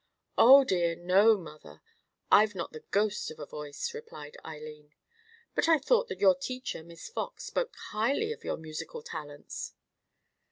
[0.35, 1.83] "Oh, dear me, no, mother;
[2.31, 4.95] I have not the ghost of a voice," replied Eileen.
[5.53, 9.75] "But I thought that your teacher, Miss Fox, spoke highly of your musical talents?"